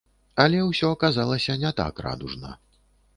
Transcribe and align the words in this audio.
Але 0.43 0.61
ўсё 0.69 0.87
аказалася 0.95 1.57
не 1.65 1.71
так 1.83 2.01
радужна. 2.07 2.55